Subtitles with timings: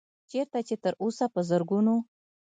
[0.29, 1.95] چرته چې تر اوسه پۀ زرګونو